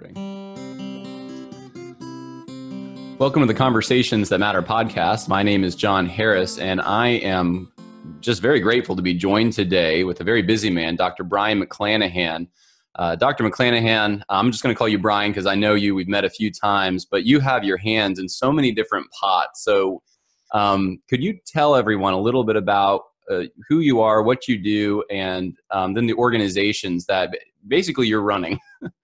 [0.00, 0.38] Recording.
[3.18, 5.28] Welcome to the Conversations That Matter podcast.
[5.28, 7.70] My name is John Harris, and I am
[8.20, 11.22] just very grateful to be joined today with a very busy man, Dr.
[11.22, 12.48] Brian McClanahan.
[12.94, 13.44] Uh, Dr.
[13.44, 15.94] McClanahan, I'm just going to call you Brian because I know you.
[15.94, 19.64] We've met a few times, but you have your hands in so many different pots.
[19.64, 20.02] So,
[20.52, 24.58] um, could you tell everyone a little bit about uh, who you are, what you
[24.58, 27.36] do, and um, then the organizations that
[27.68, 28.58] basically you're running?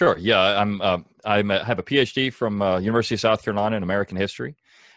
[0.00, 0.18] okay, sure.
[0.18, 0.80] Yeah, I'm.
[0.80, 4.56] Uh, I have a PhD from uh, University of South Carolina in American history.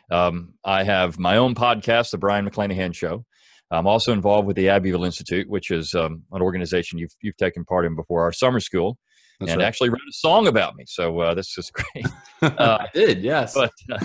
[0.10, 3.26] Um, I have my own podcast, The Brian McClanahan Show.
[3.72, 7.64] I'm also involved with the Abbeville Institute, which is um, an organization you've, you've taken
[7.64, 8.98] part in before our summer school,
[9.40, 9.68] That's and right.
[9.68, 10.84] actually wrote a song about me.
[10.88, 12.06] So uh, this is great.
[12.44, 13.54] Uh, I did, yes.
[13.54, 14.04] But, uh,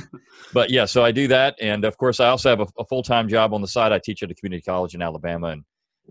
[0.53, 3.03] but yeah, so I do that, and of course, I also have a, a full
[3.03, 3.93] time job on the side.
[3.93, 5.65] I teach at a community college in Alabama, and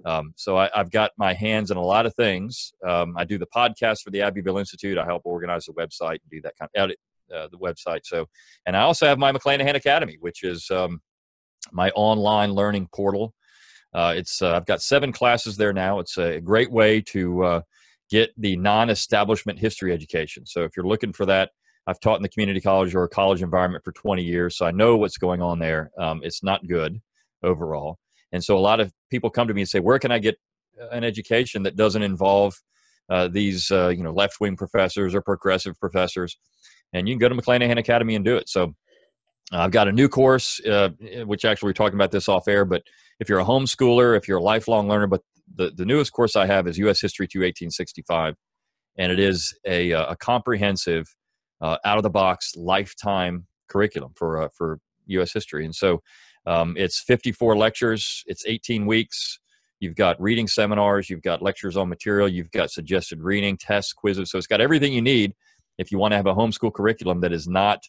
[0.03, 2.73] um, so I, have got my hands in a lot of things.
[2.87, 4.97] Um, I do the podcast for the Abbeville Institute.
[4.97, 6.99] I help organize the website and do that kind of edit
[7.33, 8.01] uh, the website.
[8.03, 8.25] So,
[8.65, 11.01] and I also have my McClanahan Academy, which is um,
[11.71, 13.33] my online learning portal
[13.95, 15.99] uh, it's uh, I've got seven classes there now.
[15.99, 17.61] It's a great way to uh,
[18.09, 20.45] get the non-establishment history education.
[20.45, 21.51] So if you're looking for that,
[21.87, 24.97] I've taught in the community college or college environment for 20 years, so I know
[24.97, 25.91] what's going on there.
[25.97, 26.99] Um, it's not good
[27.41, 27.97] overall,
[28.35, 30.35] and so a lot of people come to me and say, "Where can I get
[30.81, 32.53] uh, an education that doesn't involve
[33.09, 36.37] uh, these uh, you know left-wing professors or progressive professors?"
[36.93, 38.49] And you can go to McClanahan Academy and do it.
[38.49, 38.75] So
[39.51, 40.89] I've got a new course, uh,
[41.25, 42.83] which actually we're talking about this off air, but
[43.19, 45.21] if you're a homeschooler, if you're a lifelong learner, but
[45.55, 46.99] the, the newest course I have is U.S.
[46.99, 48.35] History to 1865,
[48.97, 51.05] and it is a, uh, a comprehensive,
[51.61, 55.31] uh, out of the box, lifetime curriculum for uh, for U.S.
[55.31, 55.63] history.
[55.63, 56.01] And so
[56.45, 59.39] um, it's 54 lectures, it's 18 weeks.
[59.79, 64.31] You've got reading seminars, you've got lectures on material, you've got suggested reading, tests, quizzes.
[64.31, 65.33] So it's got everything you need
[65.77, 67.83] if you want to have a homeschool curriculum that is not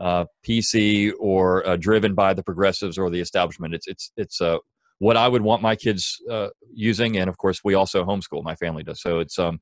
[0.00, 3.74] uh, PC or uh, driven by the progressives or the establishment.
[3.74, 4.58] It's it's it's uh,
[4.98, 8.42] what I would want my kids uh, using, and of course, we also homeschool.
[8.42, 9.02] My family does.
[9.02, 9.60] So it's um,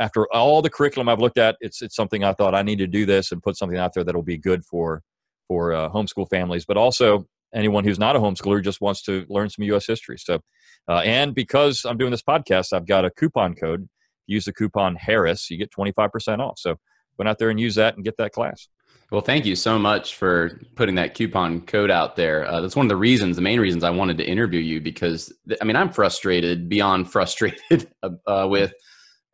[0.00, 2.86] after all the curriculum I've looked at, it's it's something I thought I need to
[2.86, 5.02] do this and put something out there that will be good for
[5.48, 9.48] for uh, homeschool families, but also anyone who's not a homeschooler just wants to learn
[9.48, 9.86] some U.S.
[9.86, 10.18] history.
[10.18, 10.40] So,
[10.88, 13.88] uh, and because I'm doing this podcast, I've got a coupon code.
[14.26, 16.58] Use the coupon Harris, you get 25% off.
[16.58, 16.76] So,
[17.18, 18.68] go out there and use that and get that class.
[19.10, 22.46] Well, thank you so much for putting that coupon code out there.
[22.46, 25.32] Uh, that's one of the reasons, the main reasons I wanted to interview you because
[25.60, 28.72] I mean I'm frustrated beyond frustrated uh, with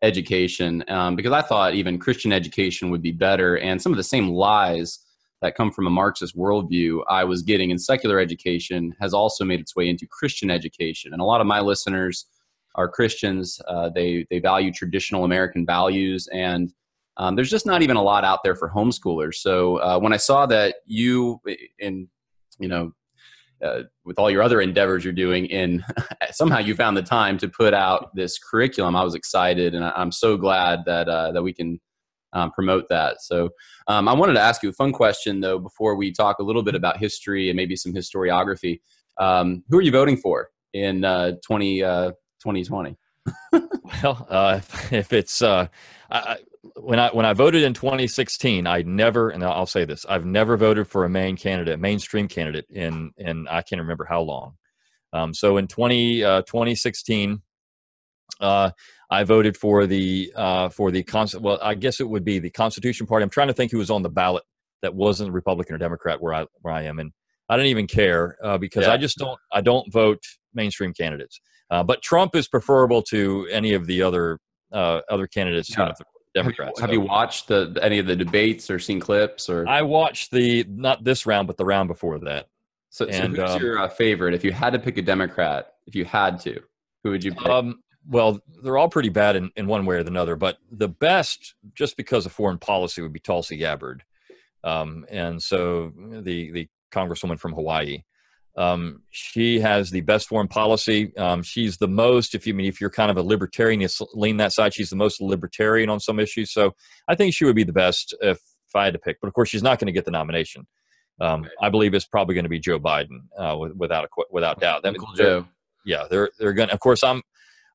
[0.03, 4.05] education um, because I thought even Christian education would be better, and some of the
[4.05, 4.99] same lies
[5.43, 9.61] that come from a Marxist worldview I was getting in secular education has also made
[9.61, 12.27] its way into Christian education, and a lot of my listeners
[12.75, 13.61] are Christians.
[13.69, 16.73] Uh, they they value traditional American values and
[17.21, 19.34] um, there's just not even a lot out there for homeschoolers.
[19.34, 21.39] So uh, when I saw that you,
[21.78, 22.09] in
[22.59, 22.93] you know,
[23.62, 25.84] uh, with all your other endeavors you're doing, in
[26.31, 30.01] somehow you found the time to put out this curriculum, I was excited, and I,
[30.01, 31.78] am so glad that uh, that we can
[32.33, 33.23] um, promote that.
[33.23, 33.51] So
[33.87, 36.63] um, I wanted to ask you a fun question though before we talk a little
[36.63, 38.81] bit about history and maybe some historiography.
[39.19, 42.97] Um, who are you voting for in uh, 20, 2020?
[43.53, 43.61] Uh,
[44.03, 45.67] well, uh, if it's uh,
[46.11, 46.39] I,
[46.77, 50.57] when I when I voted in 2016, I never, and I'll say this, I've never
[50.57, 54.55] voted for a main candidate, mainstream candidate in in I can't remember how long.
[55.13, 57.43] Um, so in 20 uh, 2016,
[58.41, 58.71] uh,
[59.10, 62.50] I voted for the uh, for the con- well, I guess it would be the
[62.50, 63.25] Constitution Party.
[63.25, 64.44] I'm trying to think who was on the ballot
[64.82, 67.12] that wasn't Republican or Democrat where I where I am, and
[67.48, 68.93] I don't even care uh, because yeah.
[68.93, 70.22] I just don't I don't vote
[70.54, 71.41] mainstream candidates.
[71.71, 74.38] Uh, but Trump is preferable to any of the other
[74.72, 75.71] uh, other candidates.
[75.77, 75.92] Yeah.
[76.32, 76.81] Democrats.
[76.81, 79.66] Have, you, have you watched the any of the debates or seen clips or?
[79.69, 82.47] I watched the not this round, but the round before that.
[82.91, 84.34] So, and, so who's um, your uh, favorite?
[84.34, 86.60] If you had to pick a Democrat, if you had to,
[87.03, 87.47] who would you pick?
[87.47, 91.55] Um, well, they're all pretty bad in, in one way or another, but the best,
[91.75, 94.03] just because of foreign policy, would be Tulsi Gabbard.
[94.65, 98.03] Um, and so the the congresswoman from Hawaii.
[98.57, 101.16] Um, she has the best foreign policy.
[101.16, 103.89] Um, she's the most, if you I mean, if you're kind of a libertarian, you
[104.13, 104.75] lean that side.
[104.75, 106.53] She's the most libertarian on some issues.
[106.53, 106.75] So
[107.09, 109.19] I think she would be the best if, if I had to pick.
[109.21, 110.66] But of course, she's not going to get the nomination.
[111.21, 114.84] Um, I believe it's probably going to be Joe Biden, uh, without a without doubt.
[114.84, 115.47] Uncle Joe.
[115.84, 116.71] Yeah, they're they're going.
[116.71, 117.22] Of course, I'm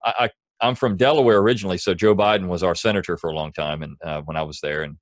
[0.05, 0.29] I,
[0.61, 3.83] I am from Delaware originally, so Joe Biden was our senator for a long time,
[3.83, 4.97] and uh, when I was there, and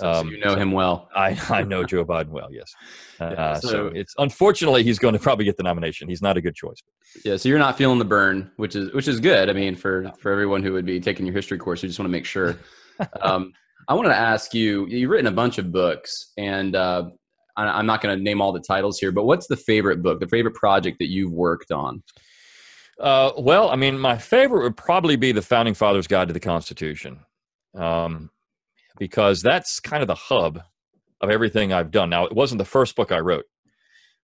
[0.00, 1.08] um, so you know him well.
[1.16, 2.48] I, I know Joe Biden well.
[2.50, 2.72] Yes.
[3.20, 6.08] Uh, yeah, so, so, it's unfortunately he's going to probably get the nomination.
[6.08, 6.82] He's not a good choice.
[7.24, 7.36] Yeah.
[7.36, 9.48] So you're not feeling the burn, which is which is good.
[9.48, 12.08] I mean, for for everyone who would be taking your history course, you just want
[12.08, 12.56] to make sure
[13.20, 13.52] um,
[13.86, 14.86] I wanted to ask you.
[14.86, 17.04] You've written a bunch of books, and uh,
[17.56, 20.18] I, am not going to name all the titles here, but what's the favorite book,
[20.18, 22.02] the favorite project that you've worked on?
[23.02, 26.38] Uh, well, I mean, my favorite would probably be the Founding Fathers' Guide to the
[26.38, 27.18] Constitution,
[27.74, 28.30] um,
[28.96, 30.62] because that's kind of the hub
[31.20, 32.10] of everything I've done.
[32.10, 33.44] Now, it wasn't the first book I wrote.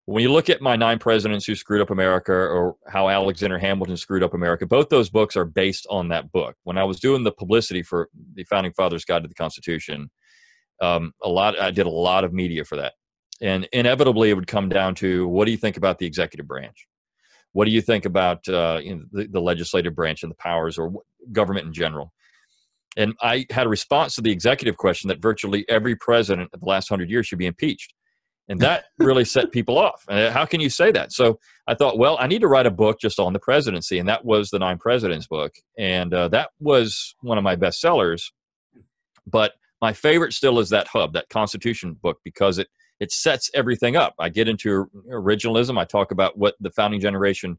[0.05, 3.97] When you look at my nine presidents who screwed up America or how Alexander Hamilton
[3.97, 6.55] screwed up America, both those books are based on that book.
[6.63, 10.11] When I was doing the publicity for the Founding Fathers' Guide to the Constitution,
[10.81, 12.93] um, a lot I did a lot of media for that,
[13.41, 16.87] and inevitably it would come down to what do you think about the executive branch?
[17.57, 20.77] What do you think about uh, you know, the, the legislative branch and the powers
[20.77, 20.93] or
[21.31, 22.13] government in general?
[22.95, 26.67] And I had a response to the executive question that virtually every president of the
[26.67, 27.95] last hundred years should be impeached.
[28.47, 30.05] And that really set people off.
[30.07, 31.11] How can you say that?
[31.11, 34.07] So i thought well i need to write a book just on the presidency and
[34.07, 35.55] that was the nine presidents book.
[35.79, 38.31] And uh, that was one of my best sellers
[39.25, 42.67] but my favorite still is that hub that constitution book because it
[42.99, 47.57] it sets everything up i get into originalism i talk about what the founding generation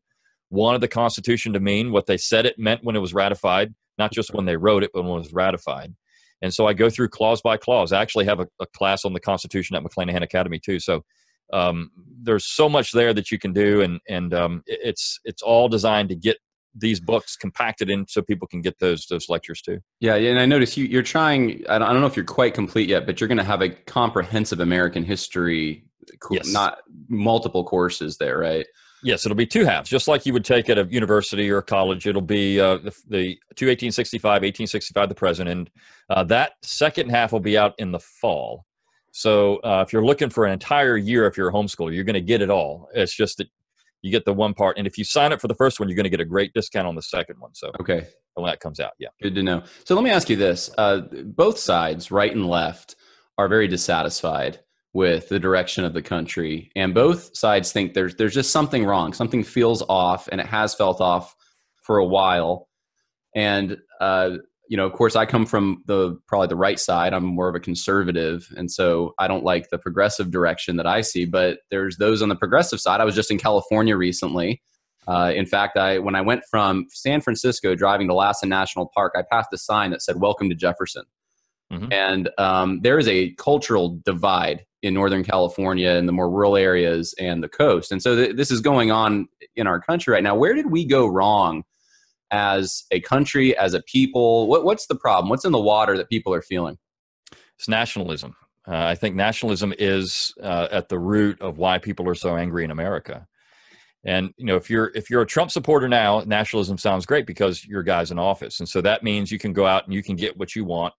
[0.51, 4.13] wanted the constitution to mean what they said it meant when it was ratified not
[4.13, 5.95] just when they wrote it but when it was ratified
[6.43, 7.93] and so I go through clause by clause.
[7.93, 10.79] I actually have a, a class on the Constitution at McClanahan Academy too.
[10.79, 11.05] So
[11.53, 11.91] um,
[12.23, 16.11] there's so much there that you can do, and and um, it's it's all designed
[16.11, 16.39] to get
[16.75, 19.81] these books compacted in so people can get those those lectures too.
[20.01, 21.65] Yeah, and I notice you you're trying.
[21.69, 24.61] I don't, know if you're quite complete yet, but you're going to have a comprehensive
[24.61, 25.85] American history,
[26.31, 26.53] yes.
[26.53, 26.79] not
[27.09, 28.67] multiple courses there, right?
[29.03, 31.63] Yes, it'll be two halves, just like you would take at a university or a
[31.63, 32.07] college.
[32.07, 35.71] It'll be uh, the, the to 1865, 1865, the present, and
[36.11, 38.65] uh, that second half will be out in the fall.
[39.13, 42.15] So uh, if you're looking for an entire year, if you're a homeschooler, you're going
[42.15, 42.89] to get it all.
[42.95, 43.49] It's just that
[44.03, 45.97] you get the one part, and if you sign up for the first one, you're
[45.97, 47.55] going to get a great discount on the second one.
[47.55, 49.63] So okay, when that comes out, yeah, good to know.
[49.85, 52.97] So let me ask you this: uh, both sides, right and left,
[53.39, 54.61] are very dissatisfied
[54.95, 59.13] with the direction of the country and both sides think there's there's just something wrong
[59.13, 61.37] something feels off and it has felt off
[61.83, 62.69] for a while
[63.37, 64.31] and uh,
[64.69, 67.55] you know of course i come from the probably the right side i'm more of
[67.55, 71.97] a conservative and so i don't like the progressive direction that i see but there's
[71.97, 74.63] those on the progressive side i was just in california recently
[75.09, 79.13] uh, in fact i when i went from san francisco driving to lassen national park
[79.17, 81.05] i passed a sign that said welcome to jefferson
[81.73, 81.91] mm-hmm.
[81.93, 87.13] and um, there is a cultural divide in Northern California and the more rural areas
[87.19, 87.91] and the coast.
[87.91, 89.27] And so th- this is going on
[89.57, 90.37] in our country right now.
[90.37, 91.65] Where did we go wrong
[92.31, 94.49] as a country, as a people?
[94.49, 95.29] What, what's the problem?
[95.31, 96.79] What's in the water that people are feeling?
[97.59, 98.37] It's nationalism.
[98.67, 102.65] Uh, I think nationalism is uh, at the root of why people are so angry
[102.65, 103.27] in America.
[104.05, 107.65] And you know, if you're if you're a Trump supporter now, nationalism sounds great because
[107.65, 110.15] your guy's in office, and so that means you can go out and you can
[110.15, 110.95] get what you want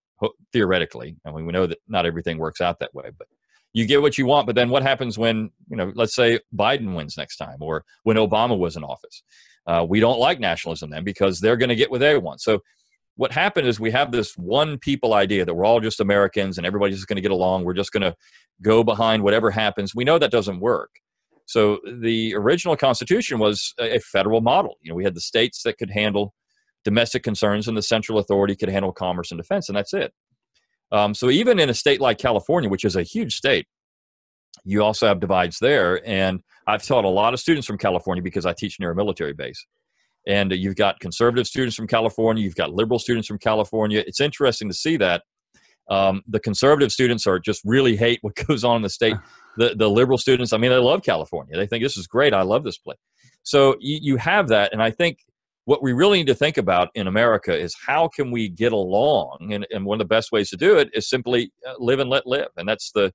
[0.52, 1.16] theoretically.
[1.26, 3.28] I mean, we know that not everything works out that way, but
[3.74, 6.96] you get what you want but then what happens when you know let's say biden
[6.96, 9.24] wins next time or when obama was in office
[9.70, 12.60] uh, we don't like nationalism then because they're going to get they want so
[13.20, 16.66] what happened is we have this one people idea that we're all just americans and
[16.66, 17.66] everybody's just going to get along.
[17.66, 18.16] We're just going to
[18.62, 19.94] go behind whatever happens.
[19.94, 20.90] We know that doesn't work.
[21.46, 24.76] So the original constitution was a federal model.
[24.82, 26.34] You know we had the states that could handle
[26.86, 30.14] domestic concerns and the central authority could handle commerce and defense and that's it.
[30.94, 33.68] Um, so even in a state like California, which is a huge state,
[34.64, 36.02] you also have divides there.
[36.08, 39.34] And I've taught a lot of students from California because I teach near a military
[39.34, 39.66] base.
[40.28, 44.04] And you've got conservative students from California, you've got liberal students from California.
[44.06, 45.24] It's interesting to see that.
[45.90, 49.16] Um, the conservative students are just really hate what goes on in the state.
[49.58, 51.58] The, the liberal students, I mean, they love California.
[51.58, 52.34] They think this is great.
[52.34, 53.00] I love this place.
[53.44, 54.72] So you, you have that.
[54.72, 55.18] And I think
[55.66, 59.50] what we really need to think about in America is how can we get along?
[59.52, 62.10] And, and one of the best ways to do it is simply uh, live and
[62.10, 62.48] let live.
[62.56, 63.12] And that's the,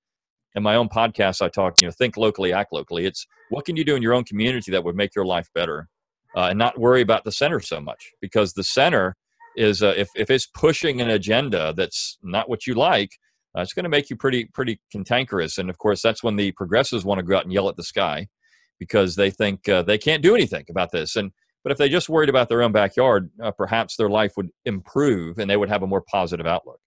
[0.55, 3.07] in my own podcast, I talk, you know, think locally, act locally.
[3.07, 5.89] It's what can you do in your own community that would make your life better
[6.37, 9.17] uh, and not worry about the center so much because the center
[9.57, 13.11] is, uh, if, if it's pushing an agenda that's not what you like,
[13.57, 15.59] uh, it's going to make you pretty, pretty cantankerous.
[15.59, 17.85] And of course, that's when the progressives want to go out and yell at the
[17.85, 18.27] sky
[18.79, 21.17] because they think uh, they can't do anything about this.
[21.17, 21.31] And
[21.63, 25.39] but if they just worried about their own backyard, uh, perhaps their life would improve
[25.39, 26.79] and they would have a more positive outlook.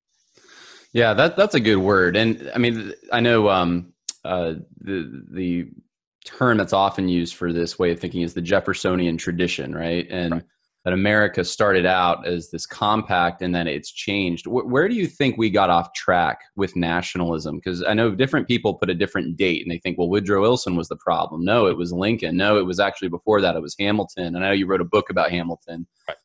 [0.94, 2.16] Yeah, that that's a good word.
[2.16, 5.68] And I mean, I know um, uh, the the
[6.26, 10.08] term that's often used for this way of thinking is the Jeffersonian tradition, right?
[10.10, 10.44] And right
[10.88, 14.48] that America started out as this compact and then it's changed.
[14.48, 17.58] where do you think we got off track with nationalism?
[17.58, 20.78] Because I know different people put a different date and they think, well, Woodrow Wilson
[20.78, 21.44] was the problem.
[21.44, 22.38] No, it was Lincoln.
[22.38, 23.58] No, it was actually before that.
[23.58, 24.34] It was Hamilton.
[24.34, 25.86] And I know you wrote a book about Hamilton.
[26.08, 26.16] Right.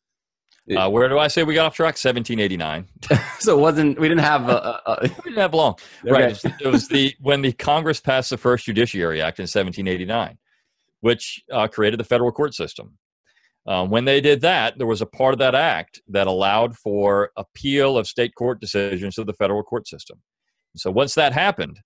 [0.76, 1.94] Uh, where do I say we got off track?
[1.94, 2.86] 1789.
[3.38, 3.98] so it wasn't.
[3.98, 4.48] We didn't have.
[4.48, 5.76] A, a, we didn't have long.
[6.04, 6.12] Okay.
[6.12, 6.44] Right.
[6.60, 10.38] It was, the when the Congress passed the first Judiciary Act in 1789,
[11.00, 12.98] which uh, created the federal court system.
[13.66, 17.30] Um, when they did that, there was a part of that act that allowed for
[17.36, 20.20] appeal of state court decisions to the federal court system.
[20.74, 21.78] So once that happened,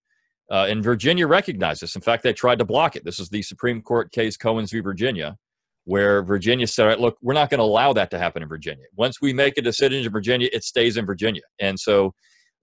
[0.50, 1.97] uh, and Virginia recognized this.
[1.97, 3.05] In fact, they tried to block it.
[3.05, 4.81] This is the Supreme Court case Cohens v.
[4.81, 5.37] Virginia,
[5.87, 8.85] where Virginia said, look, we're not going to allow that to happen in Virginia.
[8.97, 11.43] Once we make a decision in Virginia, it stays in Virginia.
[11.61, 12.12] And so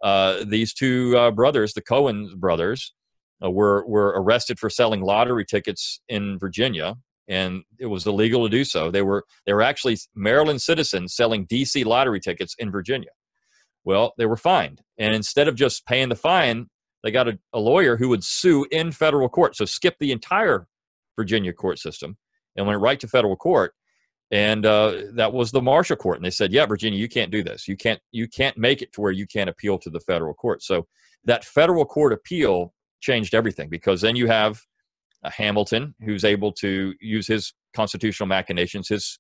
[0.04, 2.94] uh, these two uh, brothers, the Cohen brothers,
[3.44, 6.96] uh, were, were arrested for selling lottery tickets in Virginia
[7.30, 8.92] and it was illegal to do so.
[8.92, 13.10] They were they were actually Maryland citizens selling DC lottery tickets in Virginia.
[13.86, 16.68] Well, they were fined, and instead of just paying the fine,
[17.04, 19.56] they got a, a lawyer who would sue in federal court.
[19.56, 20.68] So skip the entire
[21.16, 22.18] Virginia court system
[22.56, 23.74] and went right to federal court.
[24.32, 27.44] And uh, that was the Marshall Court, and they said, "Yeah, Virginia, you can't do
[27.44, 27.68] this.
[27.68, 30.64] You can't you can't make it to where you can't appeal to the federal court."
[30.64, 30.88] So
[31.26, 34.60] that federal court appeal changed everything because then you have
[35.32, 39.20] Hamilton, who's able to use his constitutional machinations, his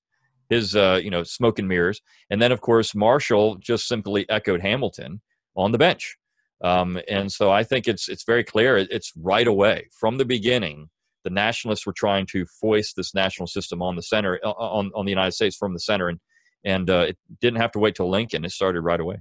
[0.50, 4.62] his uh, you know smoke and mirrors, and then of course Marshall just simply echoed
[4.62, 5.22] Hamilton
[5.56, 6.18] on the bench,
[6.64, 8.78] um, and so I think it's it's very clear.
[8.78, 10.90] It's right away from the beginning.
[11.24, 15.06] The nationalists were trying to foist this national system on the center, uh, on on
[15.06, 16.20] the United States from the center, and
[16.66, 18.46] and uh, it didn't have to wait till Lincoln.
[18.46, 19.18] It started right away.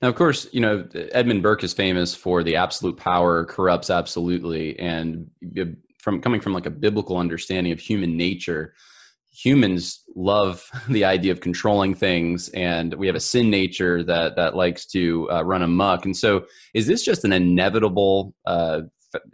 [0.00, 4.78] Now, of course, you know Edmund Burke is famous for the absolute power corrupts absolutely,
[4.78, 5.28] and
[5.98, 8.74] from coming from like a biblical understanding of human nature
[9.36, 14.56] humans love the idea of controlling things and we have a sin nature that that
[14.56, 18.80] likes to uh, run amok and so is this just an inevitable uh,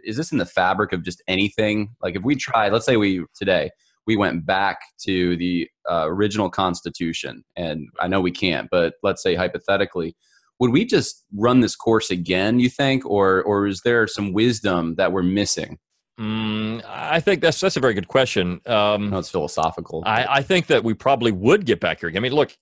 [0.03, 3.23] is this in the fabric of just anything like if we try let's say we
[3.35, 3.69] today
[4.05, 9.21] we went back to the uh, original constitution and i know we can't but let's
[9.23, 10.15] say hypothetically
[10.59, 14.95] would we just run this course again you think or or is there some wisdom
[14.95, 15.77] that we're missing
[16.19, 18.61] Mm, I think that's that's a very good question.
[18.67, 20.03] Um, no, it's philosophical.
[20.05, 22.11] I, I, think that we probably would get back here.
[22.15, 22.55] I mean, look,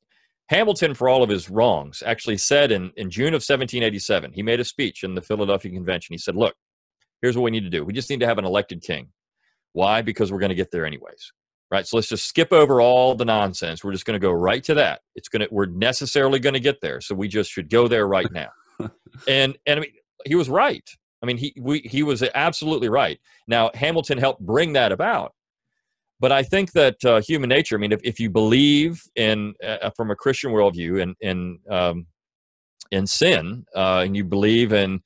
[0.47, 4.61] Hamilton, for all of his wrongs, actually said in, in June of 1787, he made
[4.61, 6.13] a speech in the Philadelphia Convention.
[6.13, 6.55] He said, "Look,
[7.21, 7.83] here's what we need to do.
[7.83, 9.09] We just need to have an elected king.
[9.73, 10.01] Why?
[10.01, 11.31] Because we're going to get there anyways."
[11.69, 11.87] Right.
[11.87, 13.81] So let's just skip over all the nonsense.
[13.81, 15.01] We're just going to go right to that.
[15.15, 15.47] It's going to.
[15.51, 16.99] We're necessarily going to get there.
[16.99, 18.49] So we just should go there right now.
[19.27, 19.91] and and I mean,
[20.25, 20.87] he was right.
[21.21, 23.19] I mean, he we, he was absolutely right.
[23.47, 25.33] Now Hamilton helped bring that about,
[26.19, 27.75] but I think that uh, human nature.
[27.75, 32.07] I mean, if, if you believe in uh, from a Christian worldview and in um,
[32.91, 35.01] in sin, uh, and you believe in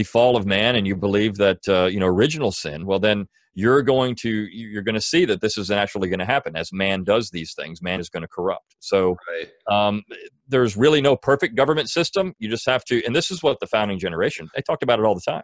[0.00, 3.26] the fall of man, and you believe that uh, you know original sin, well then
[3.54, 6.72] you're going to you're going to see that this is actually going to happen as
[6.72, 7.82] man does these things.
[7.82, 8.76] Man is going to corrupt.
[8.80, 9.50] So right.
[9.70, 10.02] um,
[10.48, 12.32] there's really no perfect government system.
[12.38, 15.04] You just have to and this is what the founding generation they talked about it
[15.04, 15.42] all the time.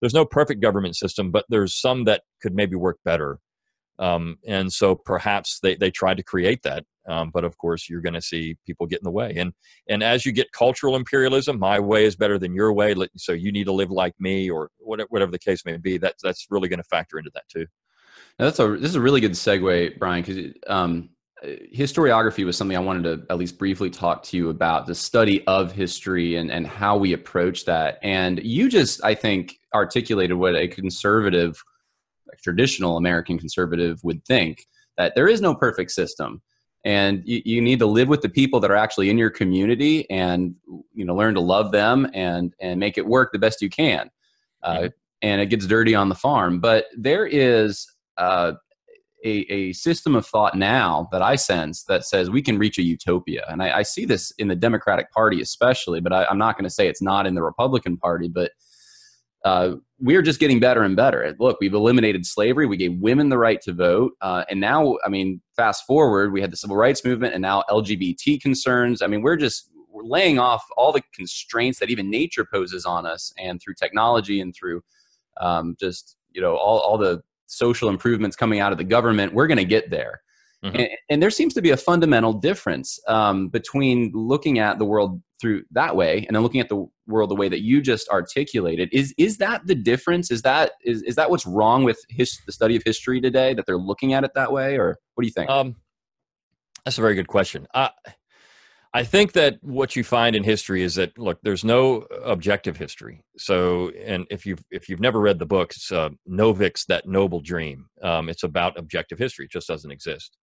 [0.00, 3.38] There's no perfect government system but there's some that could maybe work better
[4.00, 8.00] um, and so perhaps they, they tried to create that um, but of course you're
[8.00, 9.34] going to see people get in the way.
[9.36, 9.52] And
[9.88, 13.52] and as you get cultural imperialism my way is better than your way so you
[13.52, 16.78] need to live like me or whatever, the case may be that's that's really going
[16.78, 17.66] to factor into that too.
[18.38, 21.10] Now that's a this is a really good segue brian because um,
[21.74, 25.44] historiography was something i wanted to at least briefly talk to you about the study
[25.46, 27.98] of history and and how we approach that.
[28.02, 31.62] And you just i think articulated what a conservative
[32.42, 34.66] traditional american conservative would think
[35.00, 36.42] that there is no perfect system.
[36.84, 40.08] And you, you, need to live with the people that are actually in your community
[40.10, 40.54] and
[40.94, 44.10] you know learn to love them and and make it work the best you can.
[44.62, 44.88] Uh,
[45.22, 46.60] and it gets dirty on the farm.
[46.60, 48.52] But there is uh,
[49.24, 52.82] a, a, system of thought now that i sense that says we can reach a
[52.82, 53.44] utopia.
[53.48, 56.64] And i, I see this in the democratic party especially but I, i'm not going
[56.64, 58.52] to say it's not in the republican party but
[59.44, 61.34] uh, we're just getting better and better.
[61.38, 62.66] Look, we've eliminated slavery.
[62.66, 64.12] We gave women the right to vote.
[64.20, 67.64] Uh, and now, I mean, fast forward, we had the civil rights movement and now
[67.70, 69.02] LGBT concerns.
[69.02, 73.06] I mean, we're just we're laying off all the constraints that even nature poses on
[73.06, 74.82] us and through technology and through
[75.40, 79.34] um, just, you know, all, all the social improvements coming out of the government.
[79.34, 80.20] We're going to get there.
[80.64, 80.76] Mm-hmm.
[80.76, 85.20] And, and, there seems to be a fundamental difference um, between looking at the world
[85.40, 88.88] through that way and then looking at the world the way that you just articulated.
[88.92, 90.30] Is is that the difference?
[90.30, 93.66] Is that is, is that what's wrong with his, the study of history today that
[93.66, 95.50] they're looking at it that way, or what do you think?
[95.50, 95.76] Um,
[96.84, 97.66] that's a very good question.
[97.74, 97.88] Uh,
[98.92, 103.22] I think that what you find in history is that look, there's no objective history.
[103.36, 107.40] So, and if you've if you've never read the book, it's uh, Novick's That Noble
[107.40, 107.86] Dream.
[108.02, 109.44] Um, it's about objective history.
[109.44, 110.36] It just doesn't exist.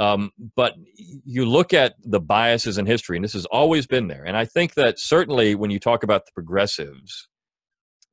[0.00, 4.24] Um, but you look at the biases in history, and this has always been there.
[4.24, 7.28] And I think that certainly when you talk about the progressives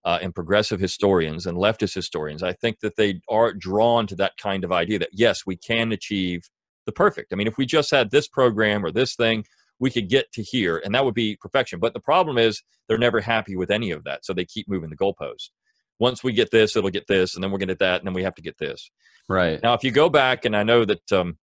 [0.04, 4.34] uh, and progressive historians and leftist historians, I think that they are drawn to that
[4.38, 6.42] kind of idea that yes, we can achieve
[6.86, 7.32] the perfect.
[7.32, 9.46] I mean, if we just had this program or this thing,
[9.80, 11.80] we could get to here, and that would be perfection.
[11.80, 14.90] But the problem is they're never happy with any of that, so they keep moving
[14.90, 15.52] the goalpost.
[16.00, 18.08] Once we get this, it'll get this, and then we're going to get that, and
[18.08, 18.92] then we have to get this.
[19.30, 21.38] Right now, if you go back, and I know that um,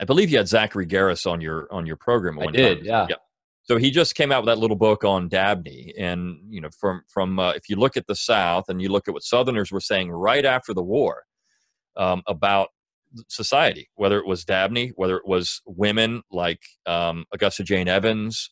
[0.00, 2.38] I believe you had Zachary Garris on your on your program.
[2.38, 3.06] I did, yeah.
[3.10, 3.16] yeah.
[3.64, 7.02] So he just came out with that little book on Dabney, and you know, from
[7.08, 9.80] from uh, if you look at the South and you look at what Southerners were
[9.80, 11.24] saying right after the war
[11.96, 12.68] um, about
[13.28, 18.50] society, whether it was Dabney, whether it was women like um, Augusta Jane Evans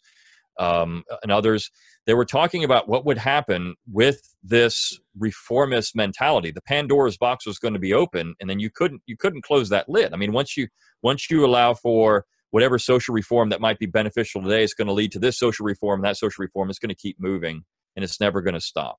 [0.58, 1.70] um, and others,
[2.06, 6.50] they were talking about what would happen with this reformist mentality.
[6.50, 9.68] The Pandora's box was going to be open, and then you couldn't you couldn't close
[9.70, 10.12] that lid.
[10.12, 10.68] I mean, once you
[11.02, 14.94] once you allow for whatever social reform that might be beneficial today, it's going to
[14.94, 17.64] lead to this social reform, and that social reform is going to keep moving,
[17.96, 18.98] and it's never going to stop.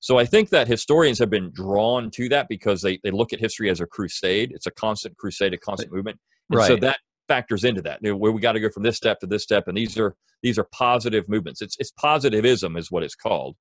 [0.00, 3.40] So I think that historians have been drawn to that because they, they look at
[3.40, 4.52] history as a crusade.
[4.54, 6.18] It's a constant crusade, a constant movement.
[6.50, 6.66] And right.
[6.68, 6.98] so that
[7.28, 8.00] factors into that.
[8.02, 10.58] Where we got to go from this step to this step and these are these
[10.58, 11.62] are positive movements.
[11.62, 13.56] It's it's positivism is what it's called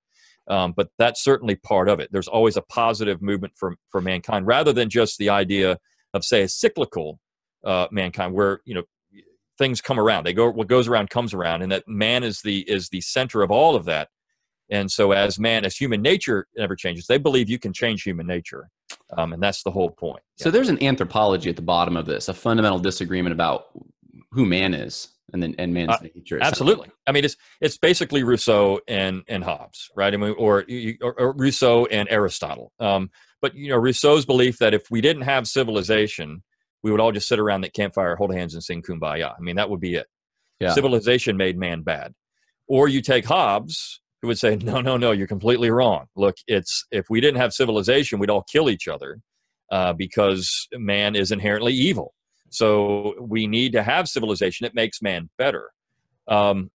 [0.48, 2.10] um, but that's certainly part of it.
[2.12, 5.78] There's always a positive movement for for mankind rather than just the idea
[6.14, 7.20] of say a cyclical
[7.64, 8.84] uh, mankind where you know
[9.58, 10.26] things come around.
[10.26, 13.42] They go what goes around comes around and that man is the is the center
[13.42, 14.10] of all of that.
[14.70, 18.28] And so as man as human nature never changes they believe you can change human
[18.28, 18.70] nature
[19.18, 20.24] um, and that's the whole point.
[20.38, 23.68] So there's an anthropology at the bottom of this, a fundamental disagreement about
[24.32, 26.40] who man is and then and man's uh, nature.
[26.42, 26.90] Absolutely.
[27.08, 30.14] I mean, it's it's basically Rousseau and and Hobbes, right?
[30.14, 30.66] I mean, or,
[31.02, 32.72] or, or Rousseau and Aristotle.
[32.80, 33.10] Um,
[33.42, 36.44] but you know, Rousseau's belief that if we didn't have civilization,
[36.84, 39.58] we would all just sit around that campfire, hold hands, and sing "Kumbaya." I mean,
[39.58, 40.08] that would be it.
[40.60, 40.74] Yeah.
[40.74, 42.14] Civilization made man bad.
[42.68, 46.08] Or you take Hobbes, who would say, no, no, no, you're completely wrong.
[46.16, 49.20] Look, it's if we didn't have civilization, we'd all kill each other
[49.72, 52.14] uh, because man is inherently evil.
[52.50, 54.66] So we need to have civilization.
[54.66, 55.72] It makes man better.
[56.28, 56.72] Um,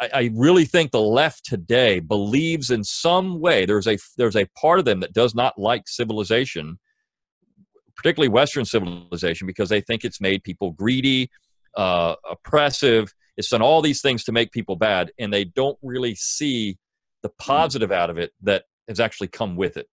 [0.00, 4.46] I, I, really think the left today believes in some way there's a there's a
[4.56, 6.78] part of them that does not like civilization,
[7.96, 11.28] particularly Western civilization, because they think it's made people greedy,
[11.76, 16.14] uh, oppressive, it's done all these things to make people bad, and they don't really
[16.14, 16.76] see
[17.22, 17.34] the hmm.
[17.38, 19.88] positive out of it that has actually come with it.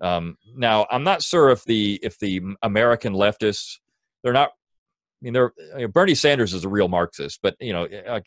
[0.00, 3.78] Um, now, I'm not sure if the if the American leftists
[4.22, 4.50] they're not.
[4.50, 8.20] I mean, they're you know, Bernie Sanders is a real Marxist, but you know, uh,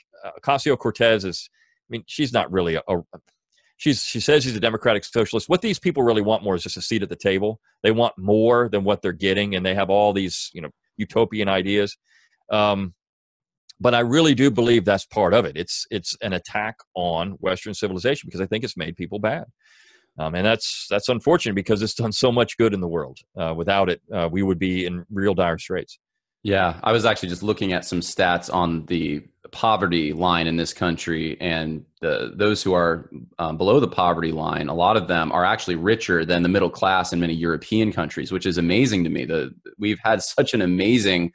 [0.43, 1.49] Ocasio Cortez is.
[1.87, 3.03] I mean, she's not really a, a
[3.77, 6.77] she's she says she's a democratic socialist what these people really want more is just
[6.77, 9.89] a seat at the table they want more than what they're getting and they have
[9.89, 11.97] all these you know utopian ideas
[12.51, 12.93] um,
[13.79, 15.57] but I really do believe that's part of it.
[15.57, 19.45] It's it's an attack on Western civilization because I think it's made people bad,
[20.17, 23.19] um, and that's that's unfortunate because it's done so much good in the world.
[23.37, 25.99] Uh, without it, uh, we would be in real dire straits.
[26.43, 30.73] Yeah, I was actually just looking at some stats on the poverty line in this
[30.73, 33.09] country, and the those who are
[33.39, 36.69] um, below the poverty line, a lot of them are actually richer than the middle
[36.69, 39.25] class in many European countries, which is amazing to me.
[39.25, 41.33] The we've had such an amazing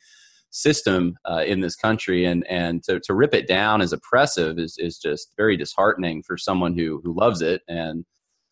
[0.51, 4.77] system uh, in this country and and to, to rip it down as oppressive is,
[4.79, 8.05] is just very disheartening for someone who who loves it and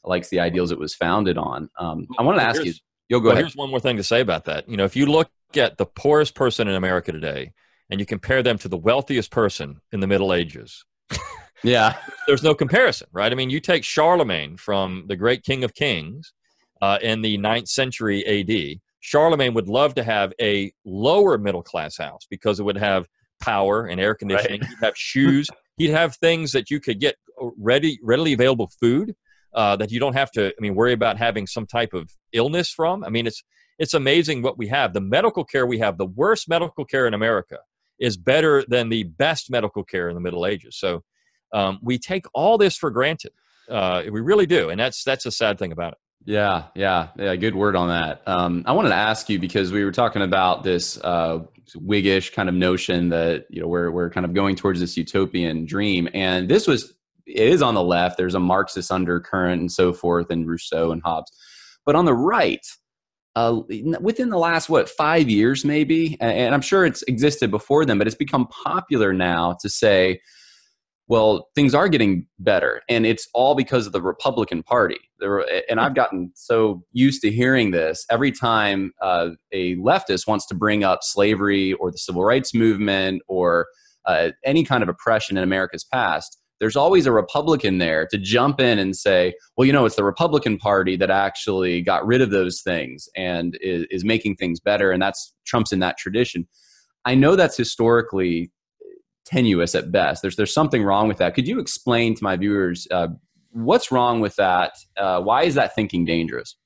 [0.04, 1.68] likes the ideals it was founded on.
[1.78, 2.72] Um, i want to ask you
[3.08, 3.44] you'll go well, ahead.
[3.44, 4.68] here's one more thing to say about that.
[4.68, 7.52] You know if you look at the poorest person in america today
[7.90, 10.84] and you compare them to the wealthiest person in the middle ages
[11.64, 11.96] yeah.
[12.26, 13.32] there's no comparison right?
[13.32, 16.32] I mean you take charlemagne from the great king of kings
[16.80, 21.96] uh, in the ninth century ad Charlemagne would love to have a lower middle class
[21.96, 23.06] house because it would have
[23.40, 24.60] power and air conditioning.
[24.60, 24.70] Right.
[24.70, 25.48] He'd have shoes.
[25.76, 27.16] He'd have things that you could get
[27.56, 29.14] ready, readily available food
[29.54, 30.48] uh, that you don't have to.
[30.48, 33.04] I mean, worry about having some type of illness from.
[33.04, 33.42] I mean, it's
[33.78, 34.92] it's amazing what we have.
[34.92, 37.58] The medical care we have, the worst medical care in America,
[38.00, 40.76] is better than the best medical care in the Middle Ages.
[40.78, 41.02] So
[41.52, 43.32] um, we take all this for granted.
[43.68, 45.98] Uh, we really do, and that's that's a sad thing about it.
[46.24, 47.36] Yeah, yeah, yeah.
[47.36, 48.22] Good word on that.
[48.26, 51.40] Um, I wanted to ask you because we were talking about this uh,
[51.76, 55.64] Whiggish kind of notion that you know we're we're kind of going towards this utopian
[55.64, 56.92] dream, and this was
[57.26, 58.18] it is on the left.
[58.18, 61.32] There's a Marxist undercurrent and so forth, and Rousseau and Hobbes,
[61.86, 62.66] but on the right,
[63.34, 63.60] uh,
[64.00, 68.06] within the last what five years maybe, and I'm sure it's existed before then, but
[68.06, 70.20] it's become popular now to say
[71.08, 74.98] well, things are getting better, and it's all because of the Republican Party.
[75.20, 80.46] Were, and I've gotten so used to hearing this every time uh, a leftist wants
[80.46, 83.66] to bring up slavery or the civil rights movement or
[84.04, 86.38] uh, any kind of oppression in America's past.
[86.60, 90.04] There's always a Republican there to jump in and say, well, you know, it's the
[90.04, 94.90] Republican Party that actually got rid of those things and is, is making things better.
[94.90, 96.48] And that's Trump's in that tradition.
[97.04, 98.50] I know that's historically
[99.28, 100.22] tenuous at best.
[100.22, 101.34] There's there's something wrong with that.
[101.34, 103.08] Could you explain to my viewers uh,
[103.50, 104.72] what's wrong with that?
[104.96, 106.56] Uh, why is that thinking dangerous?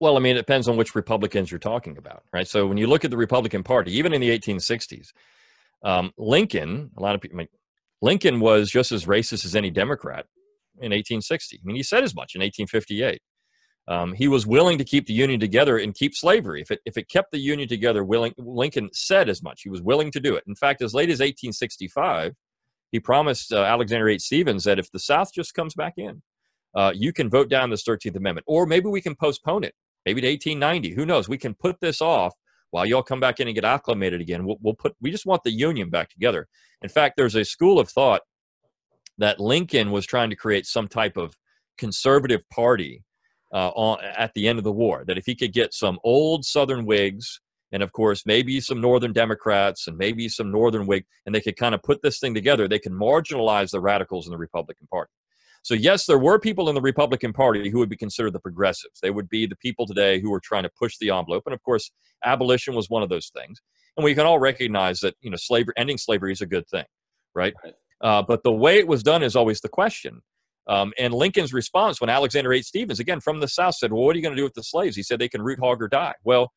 [0.00, 2.48] Well, I mean, it depends on which Republicans you're talking about, right?
[2.48, 5.12] So when you look at the Republican Party, even in the 1860s,
[5.84, 7.48] um, Lincoln, a lot of people, I mean,
[8.02, 10.26] Lincoln was just as racist as any Democrat
[10.78, 11.56] in 1860.
[11.56, 13.22] I mean, he said as much in 1858.
[13.86, 16.62] Um, he was willing to keep the Union together and keep slavery.
[16.62, 19.62] If it, if it kept the Union together, willing, Lincoln said as much.
[19.62, 20.44] He was willing to do it.
[20.46, 22.34] In fact, as late as 1865,
[22.92, 24.22] he promised uh, Alexander H.
[24.22, 26.22] Stephens that if the South just comes back in,
[26.74, 28.44] uh, you can vote down this 13th Amendment.
[28.46, 29.74] Or maybe we can postpone it,
[30.06, 30.94] maybe to 1890.
[30.94, 31.28] Who knows?
[31.28, 32.32] We can put this off
[32.70, 34.46] while y'all come back in and get acclimated again.
[34.46, 36.48] We'll, we'll put, we just want the Union back together.
[36.82, 38.22] In fact, there's a school of thought
[39.18, 41.36] that Lincoln was trying to create some type of
[41.76, 43.04] conservative party
[43.54, 45.04] uh, on, at the end of the war.
[45.06, 47.40] That if he could get some old Southern Whigs
[47.72, 51.56] and of course maybe some Northern Democrats and maybe some Northern Whig, and they could
[51.56, 55.10] kind of put this thing together, they can marginalize the radicals in the Republican Party.
[55.62, 59.00] So yes, there were people in the Republican Party who would be considered the progressives.
[59.00, 61.62] They would be the people today who were trying to push the envelope, and of
[61.62, 61.90] course,
[62.24, 63.62] abolition was one of those things.
[63.96, 66.84] And we can all recognize that you know slavery, ending slavery, is a good thing,
[67.34, 67.54] right?
[67.64, 67.74] right.
[68.00, 70.20] Uh, but the way it was done is always the question.
[70.66, 72.66] Um, and Lincoln's response when Alexander H.
[72.66, 74.62] Stephens, again from the South, said, Well, what are you going to do with the
[74.62, 74.96] slaves?
[74.96, 76.14] He said, They can root hog or die.
[76.24, 76.52] Well,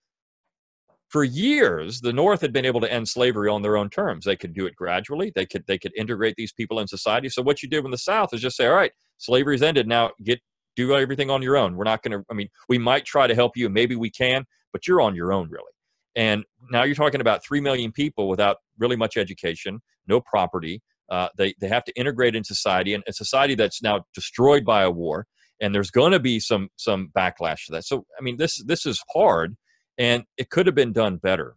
[1.10, 4.26] for years, the North had been able to end slavery on their own terms.
[4.26, 5.32] They could do it gradually.
[5.34, 7.30] They could they could integrate these people in society.
[7.30, 9.88] So what you did in the South is just say, all right, slavery's ended.
[9.88, 10.39] Now get
[10.76, 11.76] do everything on your own.
[11.76, 12.26] We're not going to.
[12.30, 15.32] I mean, we might try to help you, maybe we can, but you're on your
[15.32, 15.72] own, really.
[16.15, 21.30] And now you're talking about three million people without really much education, no property, uh,
[21.38, 24.91] they, they have to integrate in society, and a society that's now destroyed by a
[24.91, 25.26] war.
[25.60, 27.86] And there's going to be some some backlash to that.
[27.86, 29.56] So I mean, this this is hard,
[29.98, 31.56] and it could have been done better.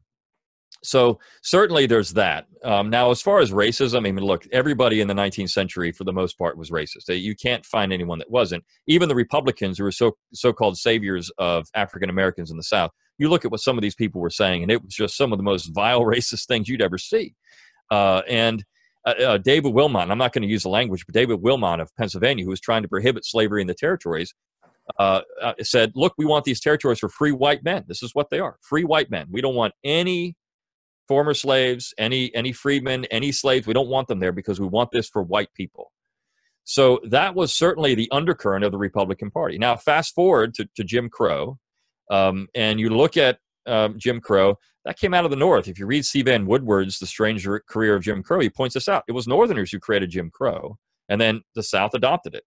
[0.82, 2.46] So certainly there's that.
[2.64, 6.04] Um, now, as far as racism, I mean, look, everybody in the 19th century, for
[6.04, 7.08] the most part, was racist.
[7.08, 8.64] You can't find anyone that wasn't.
[8.86, 13.28] Even the Republicans, who were so so-called saviors of African Americans in the South, you
[13.28, 15.38] look at what some of these people were saying, and it was just some of
[15.38, 17.34] the most vile, racist things you'd ever see.
[17.90, 18.64] Uh, and
[19.06, 21.94] uh, uh, David Wilmot, I'm not going to use the language, but David Wilmot of
[21.96, 24.34] Pennsylvania, who was trying to prohibit slavery in the territories,
[24.98, 27.84] uh, uh, said, Look, we want these territories for free white men.
[27.86, 29.26] This is what they are free white men.
[29.30, 30.36] We don't want any
[31.08, 33.66] former slaves, any, any freedmen, any slaves.
[33.66, 35.92] We don't want them there because we want this for white people.
[36.64, 39.58] So that was certainly the undercurrent of the Republican Party.
[39.58, 41.58] Now, fast forward to, to Jim Crow,
[42.10, 45.68] um, and you look at um, Jim Crow, that came out of the North.
[45.68, 46.22] If you read C.
[46.22, 49.04] Van Woodward's The Strange Career of Jim Crow, he points this out.
[49.08, 52.44] It was Northerners who created Jim Crow, and then the South adopted it.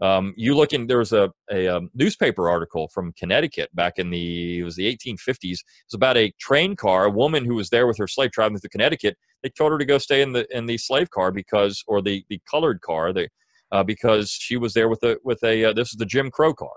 [0.00, 4.10] Um, you look in there was a, a, um, newspaper article from Connecticut back in
[4.10, 5.36] the it was the 1850s.
[5.42, 8.60] It was about a train car, a woman who was there with her slave traveling
[8.60, 9.16] through Connecticut.
[9.42, 12.22] They told her to go stay in the in the slave car because or the
[12.28, 13.28] the colored car, the
[13.72, 16.52] uh, because she was there with a with a uh, this is the Jim Crow
[16.52, 16.68] car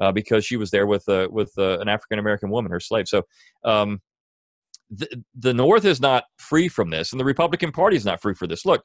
[0.00, 3.08] uh, because she was there with uh, with uh, an African American woman, her slave.
[3.08, 3.22] So
[3.64, 4.00] um,
[4.90, 8.34] the, the North is not free from this, and the Republican Party is not free
[8.34, 8.64] for this.
[8.64, 8.84] Look,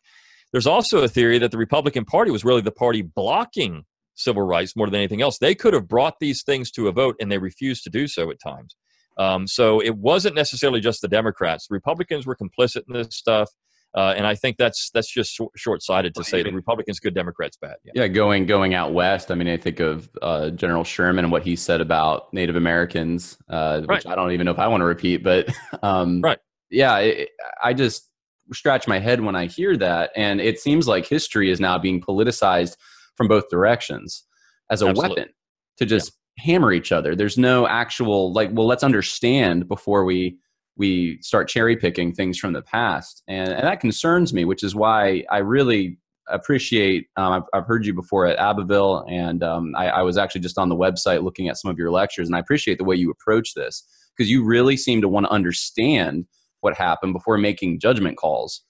[0.52, 4.76] there's also a theory that the Republican Party was really the party blocking civil rights
[4.76, 5.38] more than anything else.
[5.38, 8.30] They could have brought these things to a vote, and they refused to do so
[8.32, 8.76] at times.
[9.18, 11.68] Um, so it wasn't necessarily just the Democrats.
[11.70, 13.50] Republicans were complicit in this stuff.
[13.96, 17.58] Uh, and I think that's that's just short sighted to say the Republicans good, Democrats
[17.60, 17.76] bad.
[17.84, 17.94] Yeah.
[17.96, 19.32] yeah, going going out west.
[19.32, 23.38] I mean, I think of uh, General Sherman and what he said about Native Americans,
[23.50, 23.98] uh, right.
[23.98, 25.24] which I don't even know if I want to repeat.
[25.24, 25.50] But
[25.84, 26.38] um, right,
[26.70, 27.30] yeah, it,
[27.64, 28.10] I just
[28.54, 32.00] scratch my head when I hear that, and it seems like history is now being
[32.00, 32.76] politicized
[33.16, 34.24] from both directions
[34.70, 35.16] as a Absolutely.
[35.16, 35.34] weapon
[35.78, 36.54] to just yeah.
[36.54, 37.16] hammer each other.
[37.16, 40.38] There's no actual like, well, let's understand before we
[40.80, 44.46] we start cherry picking things from the past, and, and that concerns me.
[44.46, 47.08] Which is why I really appreciate.
[47.18, 50.58] Um, I've, I've, heard you before at Abbeville, and um, I, I, was actually just
[50.58, 53.12] on the website looking at some of your lectures, and I appreciate the way you
[53.12, 53.84] approach this
[54.16, 56.26] because you really seem to want to understand
[56.62, 58.62] what happened before making judgment calls.